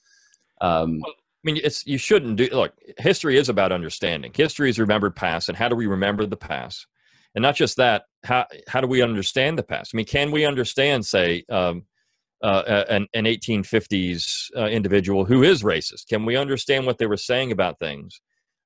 [0.61, 2.49] Um, well, I mean, it's you shouldn't do.
[2.51, 4.31] Look, history is about understanding.
[4.35, 6.85] History is remembered past, and how do we remember the past?
[7.35, 9.91] And not just that, how how do we understand the past?
[9.93, 11.85] I mean, can we understand, say, um,
[12.41, 16.07] uh, an, an 1850s uh, individual who is racist?
[16.07, 18.21] Can we understand what they were saying about things?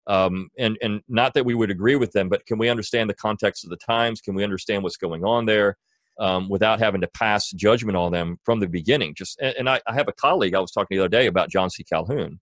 [0.06, 3.16] Um, and and not that we would agree with them, but can we understand the
[3.16, 4.20] context of the times?
[4.20, 5.78] Can we understand what's going on there
[6.20, 9.16] um, without having to pass judgment on them from the beginning?
[9.16, 11.50] Just and, and I, I, have a colleague I was talking the other day about
[11.50, 11.86] John C.
[11.86, 12.42] Calhoun,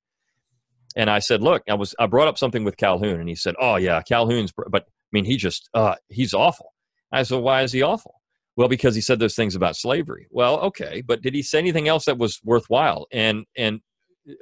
[0.96, 3.54] and I said, look, I was I brought up something with Calhoun, and he said,
[3.60, 6.74] oh yeah, Calhoun's, but I mean he just uh, he's awful.
[7.12, 8.21] I said, why is he awful?
[8.58, 10.28] Well, because he said those things about slavery.
[10.30, 13.08] Well, okay, but did he say anything else that was worthwhile?
[13.12, 13.80] And and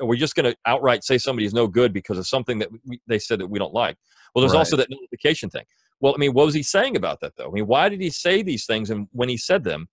[0.01, 2.69] are we just going to outright say somebody is no good because of something that
[2.85, 3.97] we, they said that we don't like?
[4.33, 4.59] Well, there's right.
[4.59, 5.65] also that nullification thing.
[6.01, 7.47] Well, I mean, what was he saying about that though?
[7.47, 9.87] I mean, why did he say these things and when he said them?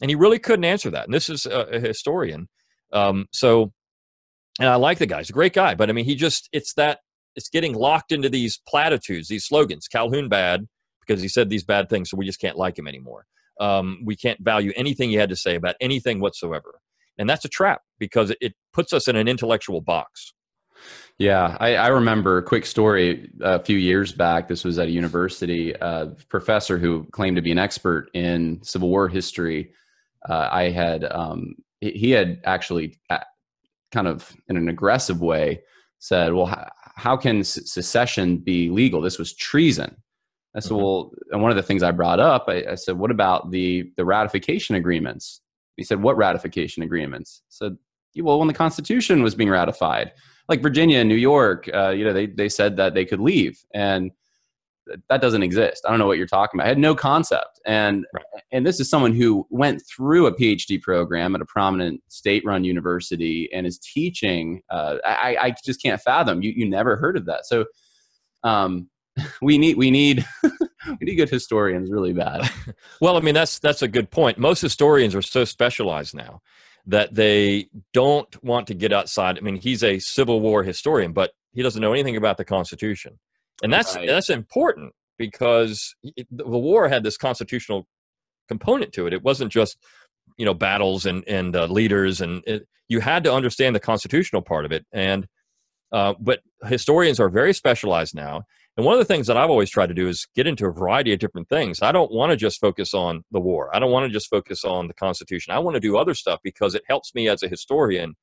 [0.00, 1.04] And he really couldn't answer that.
[1.04, 2.48] And this is a, a historian.
[2.92, 3.72] Um, so,
[4.58, 5.18] and I like the guy.
[5.18, 6.98] He's a great guy, but I mean, he just, it's that,
[7.36, 9.86] it's getting locked into these platitudes, these slogans.
[9.88, 10.66] Calhoun bad
[11.06, 13.24] because he said these bad things, so we just can't like him anymore.
[13.62, 16.80] Um, we can't value anything he had to say about anything whatsoever.
[17.16, 20.32] And that's a trap because it puts us in an intellectual box.
[21.18, 24.48] Yeah, I, I, remember a quick story a few years back.
[24.48, 25.72] This was at a university.
[25.80, 29.72] A professor who claimed to be an expert in Civil War history.
[30.28, 33.18] Uh, I had um, he had actually uh,
[33.92, 35.62] kind of in an aggressive way
[36.00, 39.00] said, "Well, how, how can secession be legal?
[39.00, 39.94] This was treason."
[40.54, 40.82] I said, mm-hmm.
[40.82, 43.90] "Well," and one of the things I brought up, I, I said, "What about the
[43.96, 45.40] the ratification agreements?"
[45.76, 47.76] He said, "What ratification agreements?" I said,
[48.16, 50.12] "Well, when the Constitution was being ratified,
[50.48, 53.64] like Virginia and New York, uh, you know, they they said that they could leave,
[53.72, 54.10] and
[55.08, 55.84] that doesn't exist.
[55.86, 56.66] I don't know what you're talking about.
[56.66, 58.24] I had no concept, and right.
[58.52, 63.48] and this is someone who went through a PhD program at a prominent state-run university
[63.54, 64.60] and is teaching.
[64.68, 66.42] Uh, I I just can't fathom.
[66.42, 67.64] You you never heard of that, so."
[68.44, 68.90] Um,
[69.42, 72.50] we need we need we need good historians really bad.
[73.00, 74.38] well, I mean that's that's a good point.
[74.38, 76.40] Most historians are so specialized now
[76.86, 79.38] that they don't want to get outside.
[79.38, 83.18] I mean, he's a Civil War historian, but he doesn't know anything about the Constitution,
[83.62, 84.06] and that's right.
[84.06, 87.86] that's important because it, the war had this constitutional
[88.48, 89.12] component to it.
[89.12, 89.76] It wasn't just
[90.38, 94.42] you know battles and and uh, leaders, and it, you had to understand the constitutional
[94.42, 94.84] part of it.
[94.92, 95.26] And
[95.92, 98.42] uh, but historians are very specialized now,
[98.76, 100.72] and one of the things that I've always tried to do is get into a
[100.72, 101.82] variety of different things.
[101.82, 103.74] I don't want to just focus on the war.
[103.74, 105.52] I don't want to just focus on the Constitution.
[105.52, 108.14] I want to do other stuff because it helps me as a historian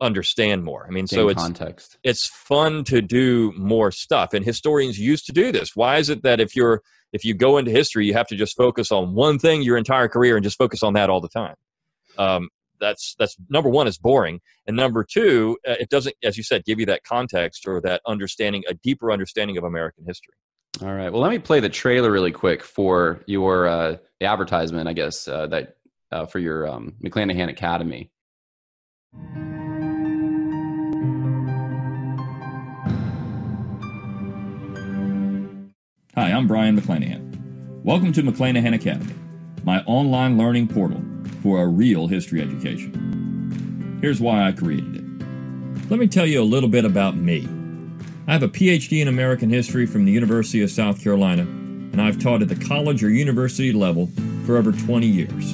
[0.00, 0.86] understand more.
[0.86, 1.98] I mean, so it's context.
[2.04, 5.70] It's fun to do more stuff, and historians used to do this.
[5.74, 8.56] Why is it that if you're if you go into history, you have to just
[8.56, 11.56] focus on one thing your entire career and just focus on that all the time?
[12.16, 12.48] Um,
[12.80, 16.64] that's that's number one is boring and number two uh, it doesn't as you said
[16.64, 20.34] give you that context or that understanding a deeper understanding of american history.
[20.82, 21.12] All right.
[21.12, 25.28] Well let me play the trailer really quick for your uh, the advertisement i guess
[25.28, 25.76] uh, that
[26.10, 28.10] uh, for your um, mcclanahan academy.
[36.16, 37.28] Hi i'm brian mcclanahan.
[37.84, 39.14] Welcome to mcclanahan academy
[39.64, 41.02] my online learning portal
[41.42, 43.98] for a real history education.
[44.00, 45.90] Here's why I created it.
[45.90, 47.48] Let me tell you a little bit about me.
[48.26, 52.20] I have a PhD in American history from the University of South Carolina, and I've
[52.20, 54.08] taught at the college or university level
[54.46, 55.52] for over 20 years.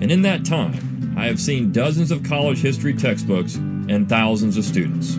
[0.00, 4.64] And in that time, I have seen dozens of college history textbooks and thousands of
[4.64, 5.16] students.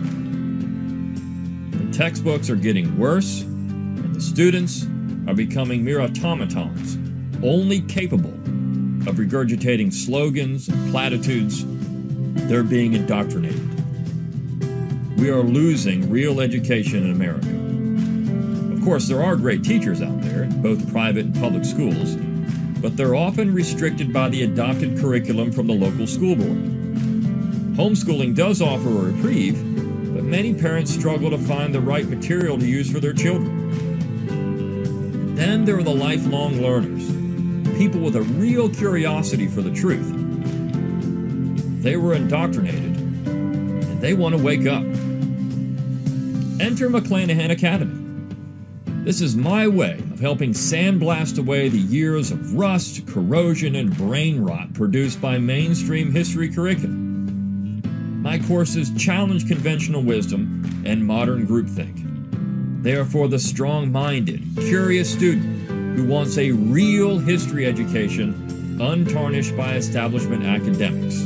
[1.76, 4.86] The textbooks are getting worse, and the students
[5.26, 6.96] are becoming mere automatons,
[7.42, 8.37] only capable
[9.08, 11.64] of regurgitating slogans and platitudes,
[12.46, 13.66] they're being indoctrinated.
[15.18, 17.48] We are losing real education in America.
[18.76, 22.16] Of course, there are great teachers out there, both private and public schools,
[22.82, 26.58] but they're often restricted by the adopted curriculum from the local school board.
[27.76, 29.56] Homeschooling does offer a reprieve,
[30.14, 33.70] but many parents struggle to find the right material to use for their children.
[34.28, 37.17] And then there are the lifelong learners
[37.78, 40.12] people with a real curiosity for the truth.
[41.80, 44.82] They were indoctrinated, and they want to wake up.
[46.60, 47.94] Enter McClanahan Academy.
[49.04, 54.40] This is my way of helping sandblast away the years of rust, corrosion, and brain
[54.42, 57.80] rot produced by mainstream history curriculum.
[58.20, 62.82] My courses challenge conventional wisdom and modern groupthink.
[62.82, 65.57] They are for the strong minded, curious student
[65.94, 71.24] who wants a real history education untarnished by establishment academics.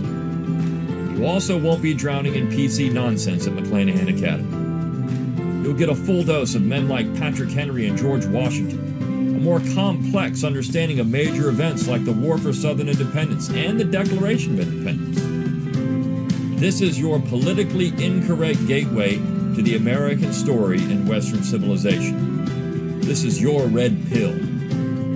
[1.18, 5.62] You also won't be drowning in PC nonsense at McClanahan Academy.
[5.62, 9.60] You'll get a full dose of men like Patrick Henry and George Washington, a more
[9.74, 14.66] complex understanding of major events like the War for Southern Independence and the Declaration of
[14.66, 16.60] Independence.
[16.60, 23.00] This is your politically incorrect gateway to the American story and Western civilization.
[23.00, 24.51] This is your red pill.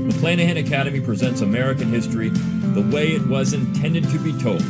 [0.07, 4.65] McClanahan Academy presents American history the way it was intended to be told.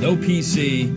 [0.00, 0.88] No PC,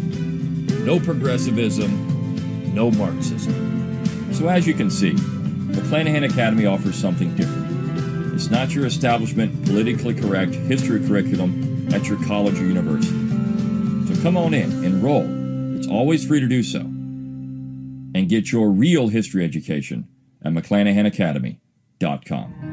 [0.85, 4.33] no progressivism, no Marxism.
[4.33, 8.33] So, as you can see, McClanahan Academy offers something different.
[8.33, 13.17] It's not your establishment, politically correct history curriculum at your college or university.
[14.07, 15.25] So come on in, enroll.
[15.77, 16.79] It's always free to do so.
[16.79, 20.07] And get your real history education
[20.43, 22.68] at McClanahanacademy.com.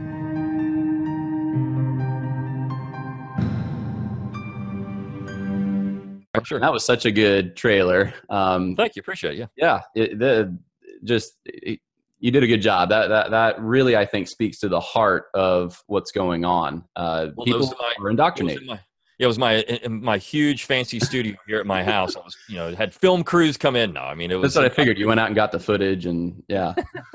[6.44, 6.60] Sure.
[6.60, 8.12] That was such a good trailer.
[8.30, 9.00] Um, Thank you.
[9.00, 9.38] Appreciate it.
[9.38, 9.46] Yeah.
[9.94, 10.02] Yeah.
[10.02, 10.58] It, the,
[11.04, 11.80] just it,
[12.18, 12.88] you did a good job.
[12.88, 16.84] That that that really, I think, speaks to the heart of what's going on.
[16.96, 18.66] Uh, well, people my, are indoctrinated.
[18.66, 18.80] My,
[19.18, 22.16] yeah, it was my my huge fancy studio here at my house.
[22.16, 23.92] I was, you know, had film crews come in.
[23.92, 24.54] No, I mean, it was.
[24.54, 24.98] That's what I figured.
[24.98, 26.74] You went out and got the footage, and yeah.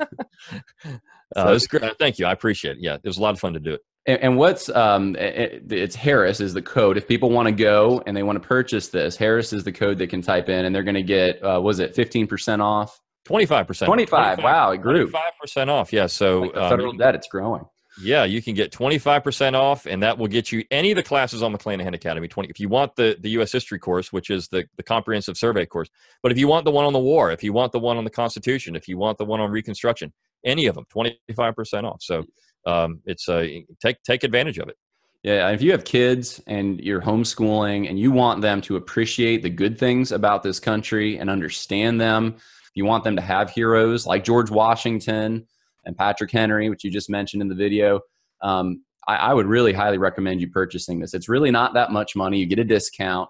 [0.82, 0.90] so,
[1.36, 1.98] uh, it was great.
[1.98, 2.26] Thank you.
[2.26, 2.82] I appreciate it.
[2.82, 3.80] Yeah, it was a lot of fun to do it.
[4.06, 6.96] And, and what's um, it, it's Harris is the code.
[6.96, 9.98] If people want to go and they want to purchase this, Harris is the code
[9.98, 13.00] they can type in, and they're going to get uh, was it fifteen percent off?
[13.28, 13.86] 25%.
[13.86, 14.38] 25.
[14.42, 15.08] Wow, it grew.
[15.08, 15.92] 25% off.
[15.92, 16.06] Yeah.
[16.06, 17.64] So like federal um, debt, it's growing.
[18.00, 21.42] Yeah, you can get 25% off, and that will get you any of the classes
[21.42, 22.26] on McClanahan Academy.
[22.26, 23.52] 20 if you want the, the U.S.
[23.52, 25.90] history course, which is the, the comprehensive survey course.
[26.22, 28.04] But if you want the one on the war, if you want the one on
[28.04, 30.12] the Constitution, if you want the one on Reconstruction,
[30.44, 32.02] any of them, 25% off.
[32.02, 32.24] So
[32.66, 33.46] um, it's uh,
[33.80, 34.76] take take advantage of it.
[35.22, 39.50] Yeah, if you have kids and you're homeschooling and you want them to appreciate the
[39.50, 42.36] good things about this country and understand them
[42.74, 45.46] you want them to have heroes like George Washington
[45.84, 48.00] and Patrick Henry, which you just mentioned in the video,
[48.42, 51.12] um, I, I, would really highly recommend you purchasing this.
[51.12, 52.38] It's really not that much money.
[52.38, 53.28] You get a discount.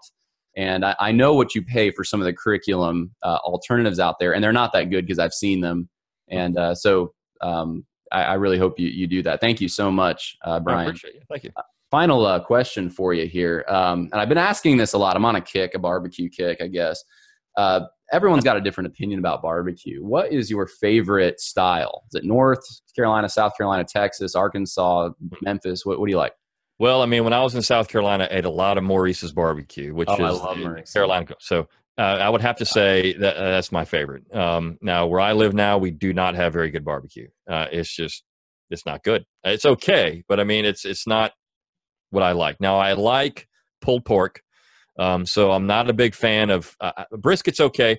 [0.54, 4.18] And I, I know what you pay for some of the curriculum uh, alternatives out
[4.18, 5.88] there, and they're not that good because I've seen them.
[6.28, 9.40] And uh, so um, I, I, really hope you, you do that.
[9.40, 10.80] Thank you so much, uh, Brian.
[10.80, 11.20] I appreciate you.
[11.28, 11.50] Thank you.
[11.56, 13.64] Uh, final uh, question for you here.
[13.68, 15.16] Um, and I've been asking this a lot.
[15.16, 17.02] I'm on a kick, a barbecue kick, I guess.
[17.56, 17.80] Uh,
[18.12, 20.02] everyone's got a different opinion about barbecue.
[20.02, 22.04] What is your favorite style?
[22.08, 25.10] Is it North Carolina, South Carolina, Texas, Arkansas,
[25.42, 25.84] Memphis?
[25.84, 26.32] What, what do you like?
[26.78, 29.32] Well, I mean, when I was in South Carolina, I ate a lot of Maurice's
[29.32, 31.34] barbecue, which oh, is Carolina.
[31.38, 34.24] So uh, I would have to say that uh, that's my favorite.
[34.34, 37.28] Um, now, where I live now, we do not have very good barbecue.
[37.48, 38.24] Uh, it's just,
[38.70, 39.24] it's not good.
[39.44, 41.32] It's okay, but I mean, it's it's not
[42.10, 42.60] what I like.
[42.60, 43.48] Now, I like
[43.80, 44.42] pulled pork.
[44.98, 47.98] Um, so I'm not a big fan of uh, uh, brisket's okay,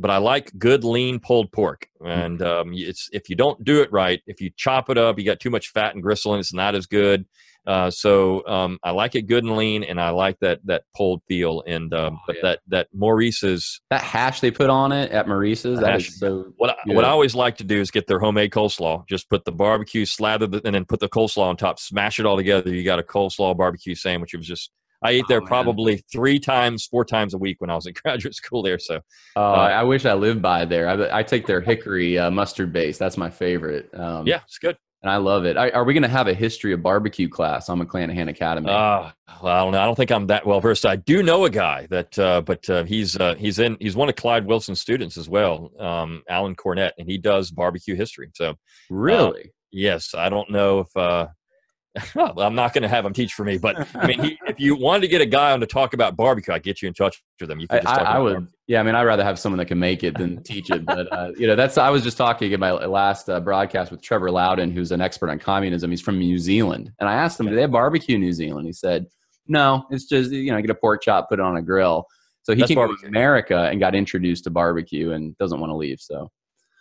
[0.00, 1.86] but I like good lean pulled pork.
[2.04, 5.24] And um, it's if you don't do it right, if you chop it up, you
[5.24, 7.26] got too much fat and gristle, and it's not as good.
[7.66, 11.22] Uh, so um, I like it good and lean, and I like that that pulled
[11.28, 11.62] feel.
[11.66, 12.42] And um, oh, but yeah.
[12.42, 16.52] that that Maurice's that hash they put on it at Maurice's that hash, is so.
[16.56, 19.06] What I, what I always like to do is get their homemade coleslaw.
[19.06, 21.78] Just put the barbecue, slather the, and then put the coleslaw on top.
[21.78, 22.74] Smash it all together.
[22.74, 24.32] You got a coleslaw barbecue sandwich.
[24.32, 24.70] It was just
[25.02, 27.94] I ate there oh, probably three times, four times a week when I was in
[28.02, 28.78] graduate school there.
[28.78, 29.00] So,
[29.36, 30.88] uh, uh, I wish I lived by there.
[30.88, 32.98] I, I take their hickory uh, mustard base.
[32.98, 33.90] That's my favorite.
[33.94, 34.76] Um, yeah, it's good.
[35.02, 35.56] And I love it.
[35.56, 38.68] I, are we going to have a history of barbecue class on McClanahan Academy?
[38.68, 39.10] Uh,
[39.42, 39.80] well, I don't know.
[39.80, 40.84] I don't think I'm that well versed.
[40.84, 44.10] I do know a guy that, uh, but uh, he's uh, he's in he's one
[44.10, 48.30] of Clyde Wilson's students as well, um, Alan Cornett, and he does barbecue history.
[48.34, 48.56] So,
[48.90, 51.28] really, yes, I don't know if
[52.16, 54.76] I'm not going to have him teach for me, but I mean, he, if you
[54.76, 57.20] wanted to get a guy on to talk about barbecue, I get you in touch
[57.40, 57.58] with them.
[57.58, 58.56] You could I, I would, barbecue.
[58.68, 58.80] yeah.
[58.80, 60.86] I mean, I'd rather have someone that can make it than teach it.
[60.86, 64.02] But uh, you know, that's I was just talking in my last uh, broadcast with
[64.02, 65.90] Trevor Loudon, who's an expert on communism.
[65.90, 68.66] He's from New Zealand, and I asked him, "Do they have barbecue in New Zealand?"
[68.66, 69.06] He said,
[69.48, 72.06] "No, it's just you know, get a pork chop, put it on a grill."
[72.44, 73.02] So he that's came barbecue.
[73.02, 76.00] to America and got introduced to barbecue, and doesn't want to leave.
[76.00, 76.30] So.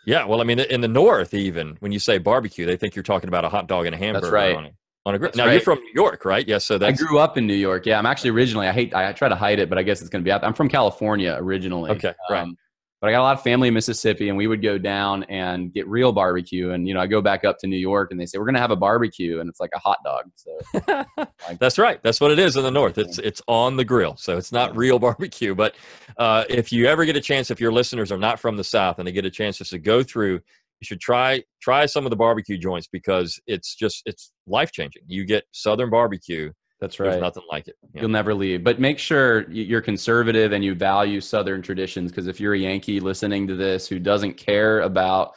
[0.05, 3.03] Yeah, well, I mean, in the North, even when you say barbecue, they think you're
[3.03, 4.27] talking about a hot dog and a hamburger.
[4.27, 4.73] That's right
[5.05, 5.31] on a grill.
[5.35, 5.53] Now right.
[5.53, 6.47] you're from New York, right?
[6.47, 6.65] Yes.
[6.65, 7.85] So I grew up in New York.
[7.85, 8.67] Yeah, I'm actually originally.
[8.67, 8.93] I hate.
[8.93, 10.43] I try to hide it, but I guess it's going to be out.
[10.43, 11.91] I'm from California originally.
[11.91, 12.13] Okay.
[12.29, 12.41] Right.
[12.41, 12.57] Um,
[13.01, 15.73] but I got a lot of family in Mississippi, and we would go down and
[15.73, 16.71] get real barbecue.
[16.71, 18.55] And you know, I go back up to New York, and they say we're going
[18.55, 20.25] to have a barbecue, and it's like a hot dog.
[20.35, 21.05] So
[21.47, 22.03] like, that's right.
[22.03, 22.97] That's what it is in the north.
[22.97, 25.55] It's it's on the grill, so it's not real barbecue.
[25.55, 25.75] But
[26.17, 28.99] uh, if you ever get a chance, if your listeners are not from the south
[28.99, 30.41] and they get a chance just to go through
[30.79, 35.03] you should try try some of the barbecue joints because it's just it's life changing.
[35.07, 36.51] You get Southern barbecue.
[36.79, 37.11] That's right.
[37.11, 37.75] There's nothing like it.
[37.93, 38.01] Yeah.
[38.01, 38.63] You'll never leave.
[38.63, 43.01] But make sure you're conservative and you value Southern traditions because if you're a Yankee
[43.01, 45.33] listening to this who doesn't care about,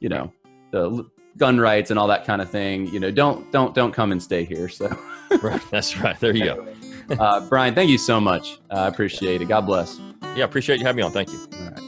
[0.00, 0.32] you know,
[0.70, 4.12] the gun rights and all that kind of thing, you know, don't don't don't come
[4.12, 4.68] and stay here.
[4.68, 4.88] So,
[5.42, 6.18] right, that's right.
[6.18, 6.68] There you go.
[7.20, 8.58] uh, Brian, thank you so much.
[8.70, 9.48] I appreciate it.
[9.48, 10.00] God bless.
[10.34, 11.12] Yeah, appreciate you having me on.
[11.12, 11.87] Thank you.